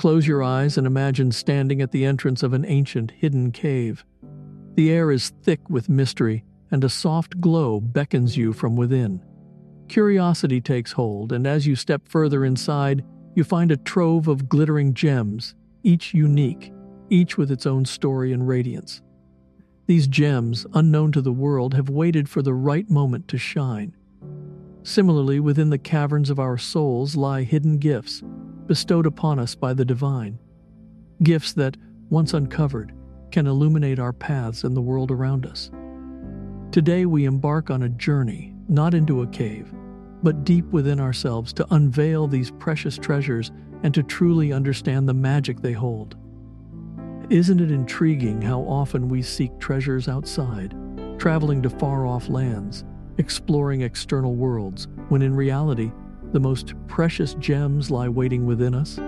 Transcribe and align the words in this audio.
Close 0.00 0.26
your 0.26 0.42
eyes 0.42 0.78
and 0.78 0.86
imagine 0.86 1.30
standing 1.30 1.82
at 1.82 1.90
the 1.90 2.06
entrance 2.06 2.42
of 2.42 2.54
an 2.54 2.64
ancient, 2.64 3.10
hidden 3.10 3.52
cave. 3.52 4.02
The 4.74 4.90
air 4.90 5.10
is 5.10 5.34
thick 5.42 5.60
with 5.68 5.90
mystery, 5.90 6.42
and 6.70 6.82
a 6.82 6.88
soft 6.88 7.38
glow 7.38 7.80
beckons 7.82 8.34
you 8.34 8.54
from 8.54 8.76
within. 8.76 9.22
Curiosity 9.88 10.58
takes 10.58 10.92
hold, 10.92 11.32
and 11.32 11.46
as 11.46 11.66
you 11.66 11.76
step 11.76 12.08
further 12.08 12.46
inside, 12.46 13.04
you 13.34 13.44
find 13.44 13.70
a 13.70 13.76
trove 13.76 14.26
of 14.26 14.48
glittering 14.48 14.94
gems, 14.94 15.54
each 15.82 16.14
unique, 16.14 16.72
each 17.10 17.36
with 17.36 17.50
its 17.50 17.66
own 17.66 17.84
story 17.84 18.32
and 18.32 18.48
radiance. 18.48 19.02
These 19.86 20.06
gems, 20.06 20.64
unknown 20.72 21.12
to 21.12 21.20
the 21.20 21.30
world, 21.30 21.74
have 21.74 21.90
waited 21.90 22.26
for 22.26 22.40
the 22.40 22.54
right 22.54 22.88
moment 22.88 23.28
to 23.28 23.36
shine. 23.36 23.94
Similarly, 24.82 25.40
within 25.40 25.68
the 25.68 25.76
caverns 25.76 26.30
of 26.30 26.38
our 26.38 26.56
souls 26.56 27.16
lie 27.16 27.42
hidden 27.42 27.76
gifts, 27.76 28.22
bestowed 28.70 29.04
upon 29.04 29.40
us 29.40 29.56
by 29.56 29.74
the 29.74 29.84
divine. 29.84 30.38
Gifts 31.24 31.54
that, 31.54 31.76
once 32.08 32.34
uncovered, 32.34 32.94
can 33.32 33.48
illuminate 33.48 33.98
our 33.98 34.12
paths 34.12 34.62
and 34.62 34.76
the 34.76 34.80
world 34.80 35.10
around 35.10 35.44
us. 35.44 35.72
Today, 36.70 37.04
we 37.04 37.24
embark 37.24 37.68
on 37.68 37.82
a 37.82 37.88
journey, 37.88 38.54
not 38.68 38.94
into 38.94 39.22
a 39.22 39.26
cave, 39.26 39.74
but 40.22 40.44
deep 40.44 40.64
within 40.66 41.00
ourselves 41.00 41.52
to 41.54 41.66
unveil 41.74 42.28
these 42.28 42.52
precious 42.52 42.96
treasures 42.96 43.50
and 43.82 43.92
to 43.92 44.04
truly 44.04 44.52
understand 44.52 45.08
the 45.08 45.14
magic 45.14 45.60
they 45.60 45.72
hold. 45.72 46.14
Isn't 47.28 47.60
it 47.60 47.72
intriguing 47.72 48.40
how 48.40 48.60
often 48.60 49.08
we 49.08 49.20
seek 49.20 49.58
treasures 49.58 50.06
outside, 50.06 50.76
traveling 51.18 51.60
to 51.62 51.70
far 51.70 52.06
off 52.06 52.28
lands, 52.28 52.84
exploring 53.18 53.80
external 53.80 54.36
worlds, 54.36 54.86
when 55.08 55.22
in 55.22 55.34
reality, 55.34 55.90
the 56.32 56.40
most 56.40 56.74
precious 56.86 57.34
gems 57.34 57.90
lie 57.90 58.08
waiting 58.08 58.46
within 58.46 58.74
us? 58.74 58.98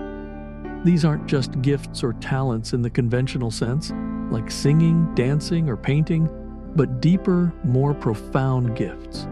These 0.84 1.04
aren't 1.04 1.26
just 1.26 1.62
gifts 1.62 2.02
or 2.02 2.14
talents 2.14 2.72
in 2.72 2.82
the 2.82 2.90
conventional 2.90 3.50
sense, 3.50 3.92
like 4.30 4.50
singing, 4.50 5.14
dancing, 5.14 5.68
or 5.68 5.76
painting, 5.76 6.28
but 6.74 7.00
deeper, 7.00 7.52
more 7.64 7.94
profound 7.94 8.76
gifts. 8.76 9.28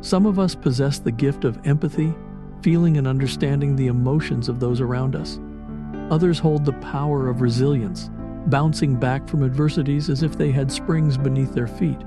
Some 0.00 0.26
of 0.26 0.38
us 0.38 0.54
possess 0.54 0.98
the 0.98 1.10
gift 1.10 1.44
of 1.44 1.58
empathy, 1.66 2.14
feeling 2.62 2.98
and 2.98 3.08
understanding 3.08 3.74
the 3.74 3.88
emotions 3.88 4.48
of 4.48 4.60
those 4.60 4.80
around 4.80 5.16
us. 5.16 5.40
Others 6.10 6.38
hold 6.38 6.64
the 6.64 6.72
power 6.74 7.28
of 7.28 7.40
resilience, 7.40 8.10
bouncing 8.46 8.94
back 8.94 9.28
from 9.28 9.42
adversities 9.42 10.08
as 10.08 10.22
if 10.22 10.38
they 10.38 10.52
had 10.52 10.70
springs 10.70 11.18
beneath 11.18 11.52
their 11.52 11.66
feet. 11.66 11.98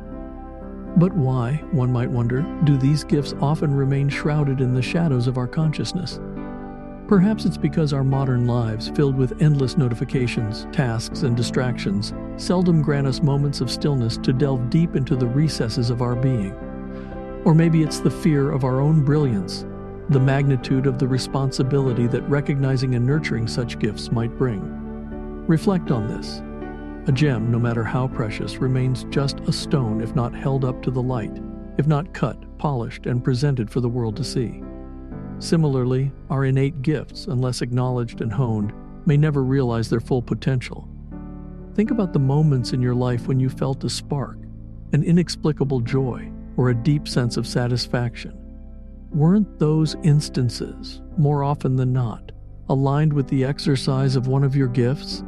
But 0.99 1.13
why, 1.13 1.63
one 1.71 1.93
might 1.93 2.11
wonder, 2.11 2.41
do 2.65 2.75
these 2.75 3.05
gifts 3.05 3.33
often 3.39 3.73
remain 3.73 4.09
shrouded 4.09 4.59
in 4.59 4.73
the 4.73 4.81
shadows 4.81 5.27
of 5.27 5.37
our 5.37 5.47
consciousness? 5.47 6.19
Perhaps 7.07 7.45
it's 7.45 7.57
because 7.57 7.93
our 7.93 8.03
modern 8.03 8.45
lives, 8.45 8.89
filled 8.89 9.15
with 9.15 9.41
endless 9.41 9.77
notifications, 9.77 10.67
tasks, 10.73 11.23
and 11.23 11.37
distractions, 11.37 12.13
seldom 12.35 12.81
grant 12.81 13.07
us 13.07 13.23
moments 13.23 13.61
of 13.61 13.71
stillness 13.71 14.17
to 14.17 14.33
delve 14.33 14.69
deep 14.69 14.97
into 14.97 15.15
the 15.15 15.25
recesses 15.25 15.89
of 15.89 16.01
our 16.01 16.17
being. 16.17 16.51
Or 17.45 17.55
maybe 17.55 17.81
it's 17.81 18.01
the 18.01 18.11
fear 18.11 18.51
of 18.51 18.65
our 18.65 18.81
own 18.81 19.05
brilliance, 19.05 19.65
the 20.09 20.19
magnitude 20.19 20.85
of 20.85 20.99
the 20.99 21.07
responsibility 21.07 22.07
that 22.07 22.27
recognizing 22.29 22.95
and 22.95 23.05
nurturing 23.07 23.47
such 23.47 23.79
gifts 23.79 24.11
might 24.11 24.37
bring. 24.37 24.61
Reflect 25.47 25.91
on 25.91 26.09
this. 26.09 26.41
A 27.09 27.11
gem, 27.11 27.49
no 27.49 27.57
matter 27.57 27.83
how 27.83 28.07
precious, 28.07 28.57
remains 28.57 29.03
just 29.05 29.39
a 29.39 29.51
stone 29.51 29.99
if 29.99 30.13
not 30.13 30.31
held 30.31 30.63
up 30.63 30.79
to 30.83 30.91
the 30.91 31.01
light, 31.01 31.41
if 31.79 31.87
not 31.87 32.13
cut, 32.13 32.37
polished, 32.59 33.07
and 33.07 33.23
presented 33.23 33.67
for 33.67 33.81
the 33.81 33.89
world 33.89 34.15
to 34.17 34.23
see. 34.23 34.61
Similarly, 35.39 36.11
our 36.29 36.45
innate 36.45 36.83
gifts, 36.83 37.25
unless 37.25 37.63
acknowledged 37.63 38.21
and 38.21 38.31
honed, 38.31 38.73
may 39.07 39.17
never 39.17 39.43
realize 39.43 39.89
their 39.89 39.99
full 39.99 40.21
potential. 40.21 40.87
Think 41.73 41.89
about 41.89 42.13
the 42.13 42.19
moments 42.19 42.73
in 42.73 42.79
your 42.79 42.93
life 42.93 43.27
when 43.27 43.39
you 43.39 43.49
felt 43.49 43.83
a 43.83 43.89
spark, 43.89 44.37
an 44.93 45.01
inexplicable 45.01 45.79
joy, 45.79 46.31
or 46.57 46.69
a 46.69 46.75
deep 46.75 47.07
sense 47.07 47.37
of 47.37 47.47
satisfaction. 47.47 48.37
Weren't 49.09 49.57
those 49.57 49.95
instances, 50.03 51.01
more 51.17 51.43
often 51.43 51.75
than 51.75 51.91
not, 51.91 52.33
aligned 52.69 53.13
with 53.13 53.27
the 53.29 53.45
exercise 53.45 54.15
of 54.15 54.27
one 54.27 54.43
of 54.43 54.55
your 54.55 54.67
gifts? 54.67 55.23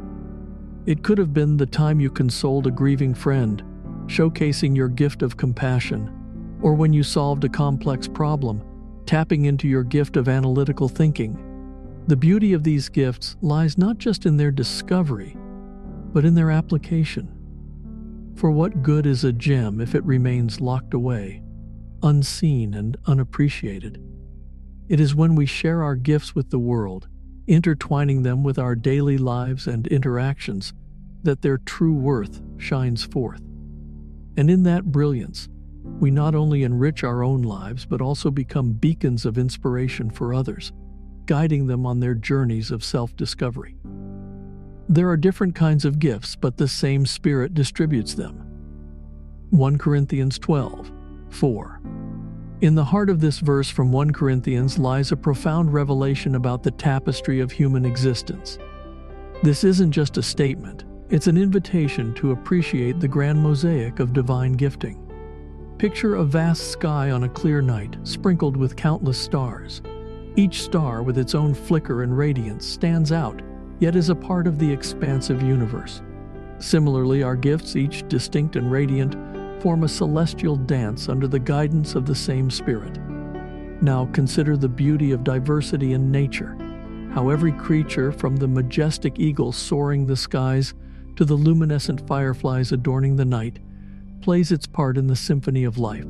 It 0.84 1.04
could 1.04 1.18
have 1.18 1.32
been 1.32 1.56
the 1.56 1.66
time 1.66 2.00
you 2.00 2.10
consoled 2.10 2.66
a 2.66 2.70
grieving 2.72 3.14
friend, 3.14 3.62
showcasing 4.06 4.74
your 4.74 4.88
gift 4.88 5.22
of 5.22 5.36
compassion, 5.36 6.10
or 6.60 6.74
when 6.74 6.92
you 6.92 7.04
solved 7.04 7.44
a 7.44 7.48
complex 7.48 8.08
problem, 8.08 8.62
tapping 9.06 9.44
into 9.44 9.68
your 9.68 9.84
gift 9.84 10.16
of 10.16 10.28
analytical 10.28 10.88
thinking. 10.88 11.38
The 12.08 12.16
beauty 12.16 12.52
of 12.52 12.64
these 12.64 12.88
gifts 12.88 13.36
lies 13.42 13.78
not 13.78 13.98
just 13.98 14.26
in 14.26 14.36
their 14.36 14.50
discovery, 14.50 15.36
but 16.12 16.24
in 16.24 16.34
their 16.34 16.50
application. 16.50 17.28
For 18.34 18.50
what 18.50 18.82
good 18.82 19.06
is 19.06 19.22
a 19.22 19.32
gem 19.32 19.80
if 19.80 19.94
it 19.94 20.04
remains 20.04 20.60
locked 20.60 20.94
away, 20.94 21.42
unseen 22.02 22.74
and 22.74 22.96
unappreciated? 23.06 24.02
It 24.88 24.98
is 24.98 25.14
when 25.14 25.36
we 25.36 25.46
share 25.46 25.84
our 25.84 25.94
gifts 25.94 26.34
with 26.34 26.50
the 26.50 26.58
world, 26.58 27.06
intertwining 27.46 28.22
them 28.22 28.42
with 28.42 28.58
our 28.58 28.74
daily 28.74 29.18
lives 29.18 29.66
and 29.66 29.86
interactions, 29.86 30.72
that 31.22 31.42
their 31.42 31.58
true 31.58 31.94
worth 31.94 32.40
shines 32.58 33.04
forth. 33.04 33.42
And 34.36 34.50
in 34.50 34.62
that 34.64 34.86
brilliance, 34.86 35.48
we 35.84 36.10
not 36.10 36.34
only 36.34 36.62
enrich 36.62 37.04
our 37.04 37.22
own 37.22 37.42
lives, 37.42 37.84
but 37.84 38.00
also 38.00 38.30
become 38.30 38.72
beacons 38.72 39.24
of 39.26 39.38
inspiration 39.38 40.10
for 40.10 40.32
others, 40.32 40.72
guiding 41.26 41.66
them 41.66 41.86
on 41.86 42.00
their 42.00 42.14
journeys 42.14 42.70
of 42.70 42.84
self 42.84 43.14
discovery. 43.16 43.76
There 44.88 45.08
are 45.08 45.16
different 45.16 45.54
kinds 45.54 45.84
of 45.84 45.98
gifts, 45.98 46.36
but 46.36 46.56
the 46.56 46.68
same 46.68 47.06
Spirit 47.06 47.54
distributes 47.54 48.14
them. 48.14 48.46
1 49.50 49.78
Corinthians 49.78 50.38
12 50.38 50.90
4. 51.30 51.80
In 52.62 52.74
the 52.74 52.84
heart 52.84 53.10
of 53.10 53.20
this 53.20 53.40
verse 53.40 53.68
from 53.68 53.90
1 53.90 54.12
Corinthians 54.12 54.78
lies 54.78 55.10
a 55.10 55.16
profound 55.16 55.72
revelation 55.72 56.36
about 56.36 56.62
the 56.62 56.70
tapestry 56.70 57.40
of 57.40 57.50
human 57.50 57.84
existence. 57.84 58.58
This 59.42 59.64
isn't 59.64 59.90
just 59.90 60.16
a 60.16 60.22
statement, 60.22 60.84
it's 61.12 61.26
an 61.26 61.36
invitation 61.36 62.14
to 62.14 62.30
appreciate 62.30 62.98
the 62.98 63.06
grand 63.06 63.38
mosaic 63.38 64.00
of 64.00 64.14
divine 64.14 64.54
gifting. 64.54 64.98
Picture 65.76 66.14
a 66.14 66.24
vast 66.24 66.70
sky 66.70 67.10
on 67.10 67.24
a 67.24 67.28
clear 67.28 67.60
night, 67.60 67.98
sprinkled 68.02 68.56
with 68.56 68.76
countless 68.76 69.18
stars. 69.18 69.82
Each 70.36 70.62
star, 70.62 71.02
with 71.02 71.18
its 71.18 71.34
own 71.34 71.52
flicker 71.52 72.02
and 72.02 72.16
radiance, 72.16 72.64
stands 72.64 73.12
out, 73.12 73.42
yet 73.78 73.94
is 73.94 74.08
a 74.08 74.14
part 74.14 74.46
of 74.46 74.58
the 74.58 74.72
expansive 74.72 75.42
universe. 75.42 76.00
Similarly, 76.58 77.22
our 77.22 77.36
gifts, 77.36 77.76
each 77.76 78.08
distinct 78.08 78.56
and 78.56 78.72
radiant, 78.72 79.14
form 79.60 79.84
a 79.84 79.88
celestial 79.88 80.56
dance 80.56 81.10
under 81.10 81.28
the 81.28 81.38
guidance 81.38 81.94
of 81.94 82.06
the 82.06 82.14
same 82.14 82.50
Spirit. 82.50 82.98
Now 83.82 84.08
consider 84.14 84.56
the 84.56 84.66
beauty 84.66 85.12
of 85.12 85.24
diversity 85.24 85.92
in 85.92 86.10
nature, 86.10 86.56
how 87.12 87.28
every 87.28 87.52
creature, 87.52 88.12
from 88.12 88.36
the 88.36 88.48
majestic 88.48 89.18
eagle 89.18 89.52
soaring 89.52 90.06
the 90.06 90.16
skies 90.16 90.72
to 91.16 91.24
the 91.24 91.34
luminescent 91.34 92.06
fireflies 92.06 92.72
adorning 92.72 93.16
the 93.16 93.24
night, 93.24 93.58
plays 94.20 94.52
its 94.52 94.66
part 94.66 94.96
in 94.96 95.06
the 95.06 95.16
symphony 95.16 95.64
of 95.64 95.78
life. 95.78 96.06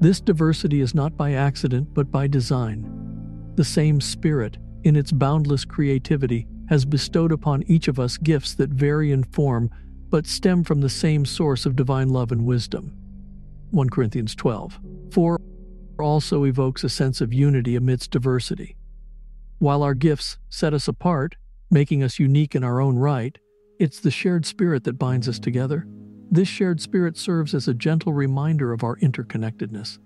This 0.00 0.20
diversity 0.20 0.80
is 0.80 0.94
not 0.94 1.16
by 1.16 1.32
accident 1.32 1.92
but 1.92 2.10
by 2.10 2.26
design. 2.26 3.52
The 3.56 3.64
same 3.64 4.00
Spirit, 4.00 4.56
in 4.84 4.96
its 4.96 5.12
boundless 5.12 5.64
creativity, 5.64 6.46
has 6.68 6.84
bestowed 6.84 7.32
upon 7.32 7.64
each 7.64 7.88
of 7.88 7.98
us 7.98 8.16
gifts 8.16 8.54
that 8.54 8.70
vary 8.70 9.12
in 9.12 9.24
form 9.24 9.70
but 10.08 10.26
stem 10.26 10.64
from 10.64 10.80
the 10.80 10.88
same 10.88 11.24
source 11.24 11.66
of 11.66 11.76
divine 11.76 12.08
love 12.08 12.32
and 12.32 12.46
wisdom. 12.46 12.96
1 13.70 13.90
Corinthians 13.90 14.34
12. 14.34 14.78
4 15.12 15.40
also 15.98 16.44
evokes 16.44 16.82
a 16.82 16.88
sense 16.88 17.20
of 17.20 17.34
unity 17.34 17.76
amidst 17.76 18.10
diversity. 18.10 18.76
While 19.58 19.82
our 19.82 19.94
gifts 19.94 20.38
set 20.48 20.72
us 20.72 20.88
apart, 20.88 21.36
making 21.70 22.02
us 22.02 22.18
unique 22.18 22.54
in 22.54 22.64
our 22.64 22.80
own 22.80 22.96
right, 22.96 23.38
it's 23.80 23.98
the 23.98 24.10
shared 24.10 24.44
spirit 24.44 24.84
that 24.84 24.98
binds 24.98 25.26
us 25.26 25.38
together. 25.38 25.86
This 26.30 26.46
shared 26.46 26.82
spirit 26.82 27.16
serves 27.16 27.54
as 27.54 27.66
a 27.66 27.72
gentle 27.72 28.12
reminder 28.12 28.74
of 28.74 28.84
our 28.84 28.96
interconnectedness. 28.96 29.98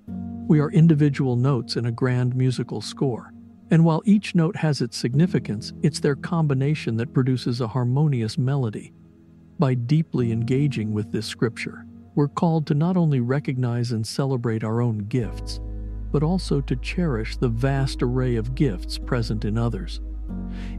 We 0.47 0.61
are 0.61 0.71
individual 0.71 1.35
notes 1.35 1.75
in 1.75 1.85
a 1.85 1.91
grand 1.91 2.37
musical 2.37 2.81
score. 2.81 3.33
And 3.73 3.85
while 3.85 4.01
each 4.05 4.37
note 4.37 4.55
has 4.55 4.81
its 4.81 4.97
significance, 4.97 5.73
it's 5.83 5.99
their 5.99 6.15
combination 6.15 6.97
that 6.99 7.13
produces 7.13 7.61
a 7.61 7.67
harmonious 7.67 8.39
melody. 8.39 8.93
By 9.59 9.75
deeply 9.75 10.31
engaging 10.31 10.93
with 10.93 11.11
this 11.11 11.27
scripture, 11.27 11.85
we're 12.15 12.29
called 12.29 12.69
to 12.69 12.75
not 12.75 12.97
only 12.97 13.19
recognize 13.19 13.91
and 13.91 14.07
celebrate 14.07 14.63
our 14.63 14.81
own 14.83 14.99
gifts, 14.99 15.59
but 16.13 16.23
also 16.23 16.61
to 16.61 16.77
cherish 16.77 17.37
the 17.37 17.49
vast 17.49 18.05
array 18.05 18.37
of 18.37 18.55
gifts 18.55 18.99
present 18.99 19.45
in 19.45 19.59
others. 19.59 20.01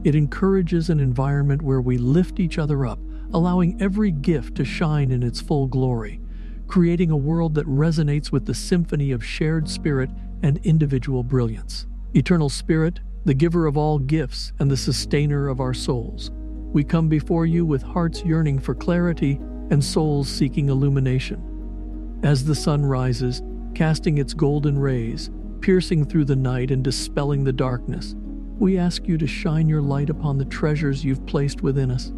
It 0.04 0.14
encourages 0.14 0.90
an 0.90 1.00
environment 1.00 1.62
where 1.62 1.80
we 1.80 1.98
lift 1.98 2.40
each 2.40 2.58
other 2.58 2.86
up, 2.86 2.98
allowing 3.32 3.80
every 3.80 4.10
gift 4.10 4.54
to 4.56 4.64
shine 4.64 5.10
in 5.10 5.22
its 5.22 5.40
full 5.40 5.66
glory, 5.66 6.20
creating 6.66 7.10
a 7.10 7.16
world 7.16 7.54
that 7.54 7.66
resonates 7.66 8.30
with 8.30 8.46
the 8.46 8.54
symphony 8.54 9.12
of 9.12 9.24
shared 9.24 9.68
spirit 9.68 10.10
and 10.42 10.58
individual 10.58 11.22
brilliance. 11.22 11.86
Eternal 12.14 12.48
Spirit, 12.48 13.00
the 13.24 13.34
giver 13.34 13.66
of 13.66 13.76
all 13.76 13.98
gifts 13.98 14.52
and 14.58 14.70
the 14.70 14.76
sustainer 14.76 15.48
of 15.48 15.60
our 15.60 15.74
souls, 15.74 16.30
we 16.72 16.84
come 16.84 17.08
before 17.08 17.46
you 17.46 17.64
with 17.64 17.82
hearts 17.82 18.22
yearning 18.22 18.58
for 18.58 18.74
clarity 18.74 19.40
and 19.70 19.82
souls 19.82 20.28
seeking 20.28 20.68
illumination. 20.68 22.20
As 22.22 22.44
the 22.44 22.54
sun 22.54 22.84
rises, 22.84 23.42
casting 23.74 24.18
its 24.18 24.34
golden 24.34 24.78
rays, 24.78 25.30
piercing 25.60 26.04
through 26.04 26.24
the 26.24 26.36
night 26.36 26.70
and 26.70 26.84
dispelling 26.84 27.44
the 27.44 27.52
darkness, 27.52 28.14
we 28.58 28.78
ask 28.78 29.06
you 29.06 29.18
to 29.18 29.26
shine 29.26 29.68
your 29.68 29.82
light 29.82 30.10
upon 30.10 30.38
the 30.38 30.44
treasures 30.44 31.04
you've 31.04 31.26
placed 31.26 31.62
within 31.62 31.90
us. 31.90 32.12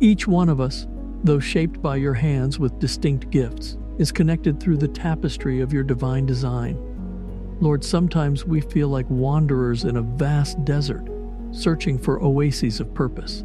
Each 0.00 0.26
one 0.26 0.48
of 0.48 0.60
us, 0.60 0.86
though 1.24 1.40
shaped 1.40 1.82
by 1.82 1.96
your 1.96 2.14
hands 2.14 2.58
with 2.58 2.78
distinct 2.78 3.30
gifts, 3.30 3.76
is 3.98 4.10
connected 4.10 4.58
through 4.58 4.78
the 4.78 4.88
tapestry 4.88 5.60
of 5.60 5.72
your 5.72 5.82
divine 5.82 6.24
design. 6.24 6.78
Lord, 7.60 7.84
sometimes 7.84 8.46
we 8.46 8.62
feel 8.62 8.88
like 8.88 9.08
wanderers 9.10 9.84
in 9.84 9.98
a 9.98 10.02
vast 10.02 10.64
desert, 10.64 11.06
searching 11.52 11.98
for 11.98 12.22
oases 12.22 12.80
of 12.80 12.94
purpose. 12.94 13.44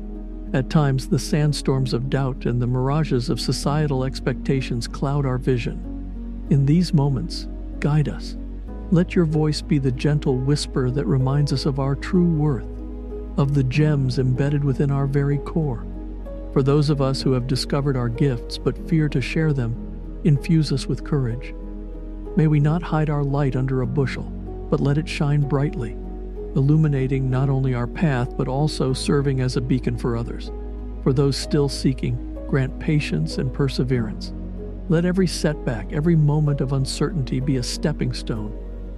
At 0.53 0.69
times, 0.69 1.09
the 1.09 1.19
sandstorms 1.19 1.93
of 1.93 2.09
doubt 2.09 2.45
and 2.45 2.61
the 2.61 2.67
mirages 2.67 3.29
of 3.29 3.41
societal 3.41 4.05
expectations 4.05 4.87
cloud 4.87 5.25
our 5.25 5.37
vision. 5.37 6.45
In 6.49 6.65
these 6.65 6.93
moments, 6.93 7.49
guide 7.79 8.07
us. 8.07 8.37
Let 8.91 9.15
your 9.15 9.25
voice 9.25 9.61
be 9.61 9.79
the 9.79 9.91
gentle 9.91 10.37
whisper 10.37 10.91
that 10.91 11.07
reminds 11.07 11.51
us 11.51 11.65
of 11.65 11.79
our 11.79 11.95
true 11.95 12.29
worth, 12.29 12.67
of 13.35 13.55
the 13.55 13.63
gems 13.63 14.19
embedded 14.19 14.63
within 14.63 14.91
our 14.91 15.07
very 15.07 15.39
core. 15.39 15.83
For 16.53 16.61
those 16.61 16.91
of 16.91 17.01
us 17.01 17.19
who 17.19 17.31
have 17.31 17.47
discovered 17.47 17.97
our 17.97 18.09
gifts 18.09 18.59
but 18.59 18.87
fear 18.87 19.09
to 19.09 19.21
share 19.21 19.53
them, 19.53 20.21
infuse 20.23 20.71
us 20.71 20.85
with 20.85 21.03
courage. 21.03 21.55
May 22.35 22.45
we 22.45 22.59
not 22.59 22.83
hide 22.83 23.09
our 23.09 23.23
light 23.23 23.55
under 23.55 23.81
a 23.81 23.87
bushel, 23.87 24.23
but 24.69 24.79
let 24.79 24.99
it 24.99 25.09
shine 25.09 25.41
brightly, 25.41 25.93
illuminating 26.55 27.27
not 27.27 27.49
only 27.49 27.73
our 27.73 27.87
path 27.87 28.37
but 28.37 28.47
also 28.47 28.93
serving 28.93 29.41
as 29.41 29.57
a 29.57 29.61
beacon 29.61 29.97
for 29.97 30.15
others. 30.15 30.51
For 31.01 31.11
those 31.11 31.35
still 31.35 31.69
seeking, 31.69 32.37
grant 32.47 32.79
patience 32.79 33.39
and 33.39 33.51
perseverance. 33.51 34.31
Let 34.89 35.05
every 35.05 35.27
setback, 35.27 35.91
every 35.91 36.15
moment 36.15 36.61
of 36.61 36.73
uncertainty 36.73 37.39
be 37.39 37.57
a 37.57 37.63
stepping 37.63 38.13
stone, 38.13 38.55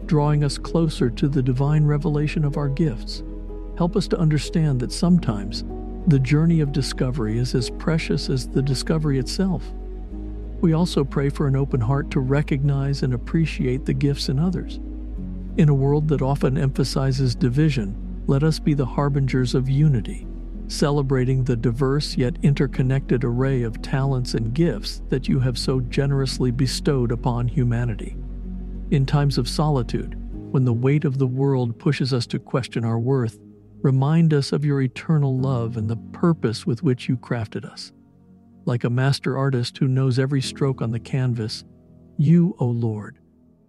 drawing 0.07 0.43
us 0.43 0.57
closer 0.57 1.09
to 1.09 1.27
the 1.27 1.43
divine 1.43 1.85
revelation 1.85 2.43
of 2.43 2.57
our 2.57 2.69
gifts. 2.69 3.23
Help 3.77 3.95
us 3.95 4.07
to 4.07 4.19
understand 4.19 4.79
that 4.79 4.91
sometimes 4.91 5.63
the 6.07 6.19
journey 6.19 6.61
of 6.61 6.71
discovery 6.71 7.37
is 7.37 7.53
as 7.53 7.69
precious 7.69 8.29
as 8.29 8.47
the 8.47 8.61
discovery 8.61 9.19
itself. 9.19 9.63
We 10.61 10.73
also 10.73 11.03
pray 11.03 11.29
for 11.29 11.47
an 11.47 11.55
open 11.55 11.81
heart 11.81 12.09
to 12.11 12.21
recognize 12.21 13.03
and 13.03 13.13
appreciate 13.13 13.85
the 13.85 13.93
gifts 13.93 14.29
in 14.29 14.39
others. 14.39 14.79
In 15.57 15.69
a 15.69 15.75
world 15.75 16.07
that 16.07 16.21
often 16.21 16.57
emphasizes 16.57 17.35
division, 17.35 18.23
let 18.25 18.43
us 18.43 18.57
be 18.57 18.73
the 18.73 18.85
harbingers 18.85 19.53
of 19.53 19.69
unity, 19.69 20.25
celebrating 20.67 21.43
the 21.43 21.55
diverse 21.55 22.17
yet 22.17 22.37
interconnected 22.41 23.23
array 23.23 23.63
of 23.63 23.81
talents 23.81 24.33
and 24.33 24.53
gifts 24.53 25.01
that 25.09 25.27
you 25.27 25.39
have 25.39 25.57
so 25.57 25.79
generously 25.81 26.51
bestowed 26.51 27.11
upon 27.11 27.47
humanity. 27.47 28.15
In 28.89 29.05
times 29.05 29.37
of 29.37 29.49
solitude, 29.49 30.15
when 30.51 30.63
the 30.63 30.71
weight 30.71 31.03
of 31.03 31.17
the 31.17 31.27
world 31.27 31.77
pushes 31.77 32.13
us 32.13 32.25
to 32.27 32.39
question 32.39 32.85
our 32.85 32.97
worth, 32.97 33.37
remind 33.81 34.33
us 34.33 34.53
of 34.53 34.63
your 34.63 34.81
eternal 34.81 35.37
love 35.37 35.75
and 35.75 35.89
the 35.89 35.97
purpose 36.13 36.65
with 36.65 36.83
which 36.83 37.09
you 37.09 37.17
crafted 37.17 37.65
us. 37.65 37.91
Like 38.63 38.85
a 38.85 38.89
master 38.89 39.37
artist 39.37 39.77
who 39.77 39.89
knows 39.89 40.17
every 40.17 40.41
stroke 40.41 40.81
on 40.81 40.91
the 40.91 41.01
canvas, 41.01 41.65
you, 42.17 42.55
O 42.59 42.65
Lord, 42.65 43.19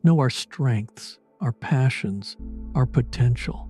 know 0.04 0.20
our 0.20 0.30
strengths, 0.30 1.18
our 1.40 1.52
passions, 1.52 2.36
our 2.76 2.86
potential. 2.86 3.68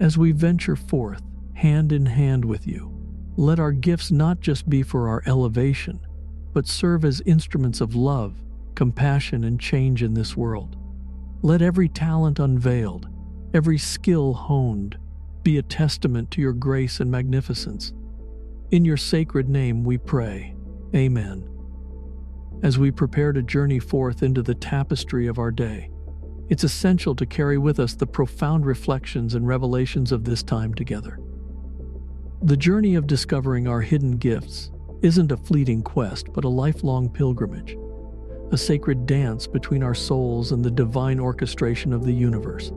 As 0.00 0.16
we 0.16 0.32
venture 0.32 0.76
forth, 0.76 1.22
hand 1.52 1.92
in 1.92 2.06
hand 2.06 2.46
with 2.46 2.66
you, 2.66 2.92
let 3.36 3.60
our 3.60 3.72
gifts 3.72 4.10
not 4.10 4.40
just 4.40 4.70
be 4.70 4.82
for 4.82 5.08
our 5.08 5.22
elevation, 5.26 6.00
but 6.54 6.66
serve 6.66 7.04
as 7.04 7.20
instruments 7.26 7.82
of 7.82 7.94
love, 7.94 8.42
compassion, 8.76 9.42
and 9.42 9.58
change 9.58 10.02
in 10.02 10.14
this 10.14 10.36
world. 10.36 10.76
Let 11.42 11.62
every 11.62 11.88
talent 11.88 12.38
unveiled, 12.38 13.08
every 13.52 13.78
skill 13.78 14.34
honed, 14.34 14.98
be 15.42 15.58
a 15.58 15.62
testament 15.62 16.30
to 16.32 16.40
your 16.40 16.52
grace 16.52 17.00
and 17.00 17.10
magnificence. 17.10 17.92
In 18.70 18.84
your 18.84 18.96
sacred 18.96 19.48
name 19.48 19.84
we 19.84 19.98
pray. 19.98 20.54
Amen. 20.94 21.48
As 22.62 22.78
we 22.78 22.90
prepare 22.90 23.32
to 23.32 23.42
journey 23.42 23.78
forth 23.78 24.22
into 24.22 24.42
the 24.42 24.54
tapestry 24.54 25.26
of 25.26 25.38
our 25.38 25.50
day, 25.50 25.90
it's 26.48 26.64
essential 26.64 27.14
to 27.16 27.26
carry 27.26 27.58
with 27.58 27.80
us 27.80 27.94
the 27.94 28.06
profound 28.06 28.66
reflections 28.66 29.34
and 29.34 29.46
revelations 29.46 30.12
of 30.12 30.24
this 30.24 30.42
time 30.42 30.72
together. 30.74 31.18
The 32.42 32.56
journey 32.56 32.94
of 32.94 33.06
discovering 33.06 33.66
our 33.66 33.80
hidden 33.80 34.16
gifts 34.16 34.70
isn't 35.02 35.32
a 35.32 35.36
fleeting 35.36 35.82
quest, 35.82 36.32
but 36.32 36.44
a 36.44 36.48
lifelong 36.48 37.08
pilgrimage, 37.08 37.76
a 38.52 38.56
sacred 38.56 39.06
dance 39.06 39.46
between 39.46 39.82
our 39.82 39.94
souls 39.94 40.52
and 40.52 40.64
the 40.64 40.70
divine 40.70 41.18
orchestration 41.18 41.92
of 41.92 42.04
the 42.04 42.12
universe. 42.12 42.70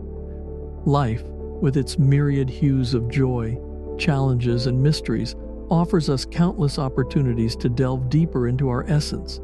Life, 0.85 1.23
with 1.61 1.77
its 1.77 1.99
myriad 1.99 2.49
hues 2.49 2.93
of 2.93 3.09
joy, 3.09 3.59
challenges, 3.97 4.65
and 4.65 4.81
mysteries, 4.81 5.35
offers 5.69 6.09
us 6.09 6.25
countless 6.25 6.79
opportunities 6.79 7.55
to 7.57 7.69
delve 7.69 8.09
deeper 8.09 8.47
into 8.47 8.69
our 8.69 8.83
essence, 8.89 9.39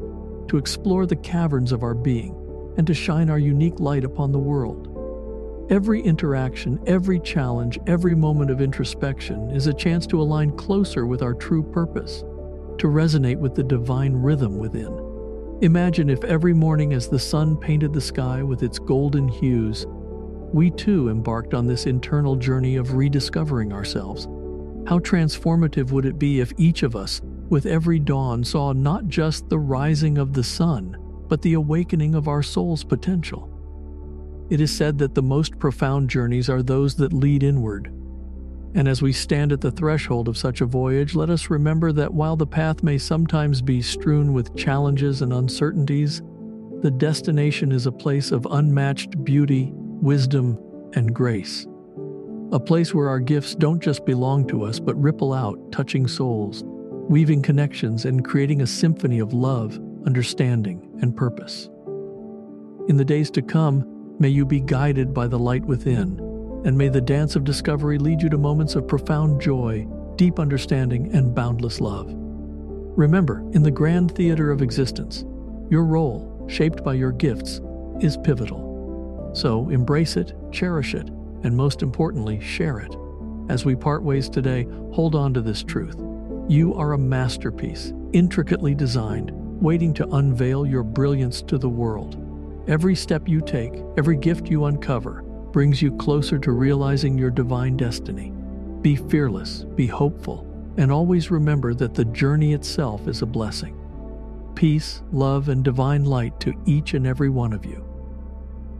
to 0.48 0.56
explore 0.56 1.06
the 1.06 1.16
caverns 1.16 1.70
of 1.70 1.82
our 1.82 1.94
being, 1.94 2.34
and 2.76 2.86
to 2.86 2.94
shine 2.94 3.30
our 3.30 3.38
unique 3.38 3.78
light 3.78 4.04
upon 4.04 4.32
the 4.32 4.38
world. 4.38 4.92
Every 5.70 6.00
interaction, 6.00 6.80
every 6.86 7.20
challenge, 7.20 7.78
every 7.86 8.14
moment 8.14 8.50
of 8.50 8.60
introspection 8.60 9.50
is 9.50 9.66
a 9.66 9.74
chance 9.74 10.06
to 10.08 10.20
align 10.20 10.56
closer 10.56 11.06
with 11.06 11.22
our 11.22 11.34
true 11.34 11.62
purpose, 11.62 12.20
to 12.78 12.88
resonate 12.88 13.38
with 13.38 13.54
the 13.54 13.62
divine 13.62 14.14
rhythm 14.14 14.58
within. 14.58 15.05
Imagine 15.62 16.10
if 16.10 16.22
every 16.24 16.52
morning 16.52 16.92
as 16.92 17.08
the 17.08 17.18
sun 17.18 17.56
painted 17.56 17.92
the 17.92 18.00
sky 18.00 18.42
with 18.42 18.62
its 18.62 18.78
golden 18.78 19.26
hues, 19.28 19.86
we 20.52 20.70
too 20.70 21.08
embarked 21.08 21.54
on 21.54 21.66
this 21.66 21.86
internal 21.86 22.36
journey 22.36 22.76
of 22.76 22.94
rediscovering 22.94 23.72
ourselves 23.72 24.28
how 24.86 25.00
transformative 25.00 25.90
would 25.90 26.06
it 26.06 26.18
be 26.18 26.40
if 26.40 26.52
each 26.56 26.84
of 26.84 26.94
us, 26.94 27.20
with 27.48 27.66
every 27.66 27.98
dawn, 27.98 28.44
saw 28.44 28.72
not 28.72 29.08
just 29.08 29.48
the 29.48 29.58
rising 29.58 30.16
of 30.16 30.32
the 30.32 30.44
sun, 30.44 30.96
but 31.28 31.42
the 31.42 31.54
awakening 31.54 32.14
of 32.14 32.28
our 32.28 32.42
soul's 32.42 32.84
potential? 32.84 33.52
It 34.48 34.60
is 34.60 34.74
said 34.74 34.98
that 34.98 35.14
the 35.14 35.22
most 35.22 35.58
profound 35.58 36.08
journeys 36.08 36.48
are 36.48 36.62
those 36.62 36.94
that 36.96 37.12
lead 37.12 37.42
inward. 37.42 37.92
And 38.76 38.88
as 38.88 39.00
we 39.00 39.10
stand 39.10 39.52
at 39.52 39.62
the 39.62 39.70
threshold 39.70 40.28
of 40.28 40.36
such 40.36 40.60
a 40.60 40.66
voyage, 40.66 41.14
let 41.14 41.30
us 41.30 41.48
remember 41.48 41.92
that 41.92 42.12
while 42.12 42.36
the 42.36 42.46
path 42.46 42.82
may 42.82 42.98
sometimes 42.98 43.62
be 43.62 43.80
strewn 43.80 44.34
with 44.34 44.54
challenges 44.54 45.22
and 45.22 45.32
uncertainties, 45.32 46.20
the 46.82 46.90
destination 46.90 47.72
is 47.72 47.86
a 47.86 47.92
place 47.92 48.30
of 48.32 48.46
unmatched 48.50 49.24
beauty, 49.24 49.70
wisdom, 49.72 50.58
and 50.92 51.14
grace. 51.14 51.66
A 52.52 52.60
place 52.60 52.92
where 52.92 53.08
our 53.08 53.18
gifts 53.18 53.54
don't 53.54 53.82
just 53.82 54.04
belong 54.04 54.46
to 54.48 54.62
us, 54.62 54.78
but 54.78 55.00
ripple 55.00 55.32
out, 55.32 55.72
touching 55.72 56.06
souls, 56.06 56.62
weaving 57.08 57.40
connections, 57.40 58.04
and 58.04 58.26
creating 58.26 58.60
a 58.60 58.66
symphony 58.66 59.20
of 59.20 59.32
love, 59.32 59.80
understanding, 60.04 60.86
and 61.00 61.16
purpose. 61.16 61.70
In 62.88 62.98
the 62.98 63.06
days 63.06 63.30
to 63.30 63.40
come, 63.40 63.86
may 64.20 64.28
you 64.28 64.44
be 64.44 64.60
guided 64.60 65.14
by 65.14 65.28
the 65.28 65.38
light 65.38 65.64
within 65.64 66.25
and 66.66 66.76
may 66.76 66.88
the 66.88 67.00
dance 67.00 67.36
of 67.36 67.44
discovery 67.44 67.96
lead 67.96 68.20
you 68.20 68.28
to 68.28 68.36
moments 68.36 68.74
of 68.74 68.88
profound 68.88 69.40
joy, 69.40 69.86
deep 70.16 70.40
understanding, 70.40 71.14
and 71.14 71.32
boundless 71.32 71.80
love. 71.80 72.08
Remember, 72.10 73.38
in 73.52 73.62
the 73.62 73.70
grand 73.70 74.12
theater 74.16 74.50
of 74.50 74.62
existence, 74.62 75.24
your 75.70 75.84
role, 75.84 76.44
shaped 76.48 76.82
by 76.82 76.94
your 76.94 77.12
gifts, 77.12 77.60
is 78.00 78.16
pivotal. 78.16 79.30
So 79.32 79.68
embrace 79.70 80.16
it, 80.16 80.34
cherish 80.50 80.94
it, 80.94 81.08
and 81.44 81.56
most 81.56 81.82
importantly, 81.82 82.40
share 82.40 82.80
it. 82.80 82.96
As 83.48 83.64
we 83.64 83.76
part 83.76 84.02
ways 84.02 84.28
today, 84.28 84.66
hold 84.92 85.14
on 85.14 85.32
to 85.34 85.40
this 85.40 85.62
truth. 85.62 85.96
You 86.48 86.74
are 86.74 86.94
a 86.94 86.98
masterpiece, 86.98 87.92
intricately 88.12 88.74
designed, 88.74 89.30
waiting 89.32 89.94
to 89.94 90.08
unveil 90.08 90.66
your 90.66 90.82
brilliance 90.82 91.42
to 91.42 91.58
the 91.58 91.68
world. 91.68 92.20
Every 92.66 92.96
step 92.96 93.28
you 93.28 93.40
take, 93.40 93.74
every 93.96 94.16
gift 94.16 94.48
you 94.48 94.64
uncover, 94.64 95.22
brings 95.56 95.80
you 95.80 95.90
closer 95.92 96.38
to 96.38 96.52
realizing 96.52 97.16
your 97.16 97.30
divine 97.30 97.78
destiny. 97.78 98.30
Be 98.82 98.94
fearless, 98.94 99.64
be 99.74 99.86
hopeful, 99.86 100.46
and 100.76 100.92
always 100.92 101.30
remember 101.30 101.72
that 101.72 101.94
the 101.94 102.04
journey 102.04 102.52
itself 102.52 103.08
is 103.08 103.22
a 103.22 103.26
blessing. 103.26 103.74
Peace, 104.54 105.00
love, 105.12 105.48
and 105.48 105.64
divine 105.64 106.04
light 106.04 106.38
to 106.40 106.52
each 106.66 106.92
and 106.92 107.06
every 107.06 107.30
one 107.30 107.54
of 107.54 107.64
you. 107.64 107.82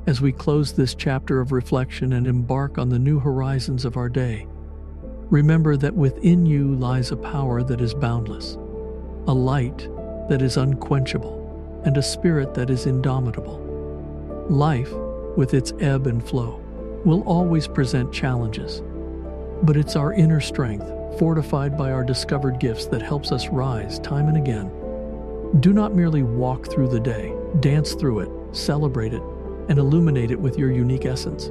As 0.07 0.21
we 0.21 0.33
close 0.33 0.71
this 0.71 0.95
chapter 0.95 1.41
of 1.41 1.51
reflection 1.51 2.13
and 2.13 2.27
embark 2.27 2.77
on 2.77 2.91
the 2.91 2.99
new 2.99 3.19
horizons 3.21 3.87
of 3.87 3.97
our 3.97 4.11
day, 4.11 4.47
remember 5.31 5.79
that 5.79 5.95
within 5.95 6.45
you 6.45 6.75
lies 6.75 7.11
a 7.11 7.17
power 7.17 7.63
that 7.63 7.81
is 7.81 7.95
boundless, 7.95 8.57
a 9.27 9.33
light 9.33 9.89
that 10.29 10.43
is 10.43 10.59
unquenchable, 10.59 11.81
and 11.87 11.97
a 11.97 12.03
spirit 12.03 12.53
that 12.53 12.69
is 12.69 12.85
indomitable. 12.85 13.63
Life, 14.51 14.93
with 15.39 15.55
its 15.55 15.73
ebb 15.81 16.07
and 16.07 16.23
flow, 16.23 16.63
will 17.07 17.23
always 17.23 17.67
present 17.69 18.13
challenges. 18.13 18.83
But 19.63 19.77
it's 19.77 19.97
our 19.97 20.13
inner 20.13 20.41
strength, 20.41 20.87
fortified 21.19 21.79
by 21.79 21.93
our 21.93 22.05
discovered 22.05 22.59
gifts, 22.59 22.87
that 22.87 23.01
helps 23.01 23.33
us 23.33 23.49
rise 23.49 23.99
time 24.01 24.29
and 24.29 24.37
again. 24.37 24.71
Do 25.61 25.73
not 25.73 25.95
merely 25.95 26.25
walk 26.25 26.67
through 26.71 26.89
the 26.89 27.01
day, 27.01 27.33
dance 27.61 27.95
through 27.95 28.21
it, 28.21 28.57
celebrate 28.57 29.15
it, 29.15 29.23
and 29.69 29.79
illuminate 29.79 30.33
it 30.33 30.41
with 30.41 30.59
your 30.59 30.73
unique 30.73 31.07
essence. 31.07 31.51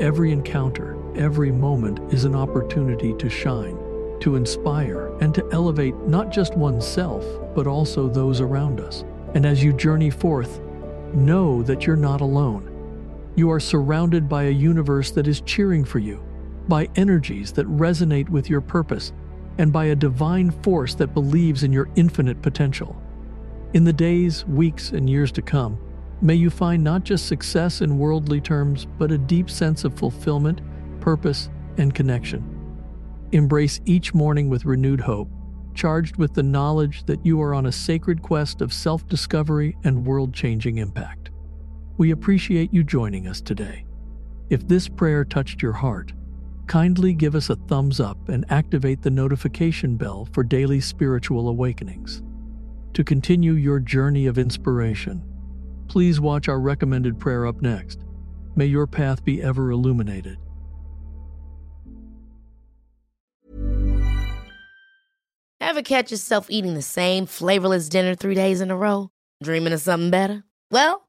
Every 0.00 0.32
encounter, 0.32 0.98
every 1.16 1.52
moment 1.52 2.12
is 2.12 2.24
an 2.24 2.34
opportunity 2.34 3.14
to 3.14 3.30
shine, 3.30 3.78
to 4.20 4.34
inspire, 4.34 5.16
and 5.20 5.32
to 5.34 5.48
elevate 5.52 5.94
not 6.08 6.32
just 6.32 6.56
oneself, 6.56 7.24
but 7.54 7.68
also 7.68 8.08
those 8.08 8.40
around 8.40 8.80
us. 8.80 9.04
And 9.34 9.46
as 9.46 9.62
you 9.62 9.72
journey 9.72 10.10
forth, 10.10 10.60
know 11.14 11.62
that 11.62 11.86
you're 11.86 11.96
not 11.96 12.20
alone. 12.20 12.71
You 13.34 13.50
are 13.50 13.60
surrounded 13.60 14.28
by 14.28 14.44
a 14.44 14.50
universe 14.50 15.10
that 15.12 15.26
is 15.26 15.40
cheering 15.40 15.84
for 15.84 15.98
you, 15.98 16.22
by 16.68 16.88
energies 16.96 17.52
that 17.52 17.66
resonate 17.66 18.28
with 18.28 18.50
your 18.50 18.60
purpose, 18.60 19.12
and 19.58 19.72
by 19.72 19.86
a 19.86 19.96
divine 19.96 20.50
force 20.50 20.94
that 20.96 21.14
believes 21.14 21.62
in 21.62 21.72
your 21.72 21.88
infinite 21.96 22.42
potential. 22.42 23.00
In 23.72 23.84
the 23.84 23.92
days, 23.92 24.44
weeks, 24.44 24.90
and 24.90 25.08
years 25.08 25.32
to 25.32 25.42
come, 25.42 25.78
may 26.20 26.34
you 26.34 26.50
find 26.50 26.84
not 26.84 27.04
just 27.04 27.26
success 27.26 27.80
in 27.80 27.98
worldly 27.98 28.40
terms, 28.40 28.86
but 28.98 29.10
a 29.10 29.18
deep 29.18 29.48
sense 29.48 29.84
of 29.84 29.94
fulfillment, 29.94 30.60
purpose, 31.00 31.48
and 31.78 31.94
connection. 31.94 32.44
Embrace 33.32 33.80
each 33.86 34.12
morning 34.12 34.50
with 34.50 34.66
renewed 34.66 35.00
hope, 35.00 35.30
charged 35.74 36.16
with 36.16 36.34
the 36.34 36.42
knowledge 36.42 37.04
that 37.06 37.24
you 37.24 37.40
are 37.40 37.54
on 37.54 37.64
a 37.64 37.72
sacred 37.72 38.20
quest 38.20 38.60
of 38.60 38.74
self 38.74 39.08
discovery 39.08 39.74
and 39.84 40.06
world 40.06 40.34
changing 40.34 40.76
impact. 40.76 41.31
We 41.98 42.10
appreciate 42.10 42.72
you 42.72 42.84
joining 42.84 43.26
us 43.26 43.40
today. 43.40 43.84
If 44.50 44.66
this 44.66 44.88
prayer 44.88 45.24
touched 45.24 45.62
your 45.62 45.72
heart, 45.72 46.12
kindly 46.66 47.12
give 47.12 47.34
us 47.34 47.50
a 47.50 47.56
thumbs 47.56 48.00
up 48.00 48.28
and 48.28 48.44
activate 48.50 49.02
the 49.02 49.10
notification 49.10 49.96
bell 49.96 50.26
for 50.32 50.42
daily 50.42 50.80
spiritual 50.80 51.48
awakenings. 51.48 52.22
To 52.94 53.04
continue 53.04 53.52
your 53.52 53.78
journey 53.78 54.26
of 54.26 54.38
inspiration, 54.38 55.22
please 55.88 56.20
watch 56.20 56.48
our 56.48 56.60
recommended 56.60 57.18
prayer 57.18 57.46
up 57.46 57.62
next. 57.62 58.00
May 58.56 58.66
your 58.66 58.86
path 58.86 59.24
be 59.24 59.42
ever 59.42 59.70
illuminated. 59.70 60.38
Ever 65.60 65.82
catch 65.82 66.10
yourself 66.10 66.50
eating 66.50 66.74
the 66.74 66.82
same 66.82 67.24
flavorless 67.24 67.88
dinner 67.88 68.14
three 68.14 68.34
days 68.34 68.60
in 68.60 68.70
a 68.70 68.76
row? 68.76 69.10
Dreaming 69.42 69.72
of 69.72 69.80
something 69.80 70.10
better? 70.10 70.44
Well, 70.70 71.08